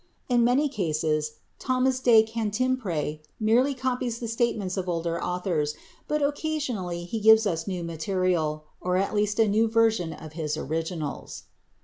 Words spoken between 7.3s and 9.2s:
us new material, or at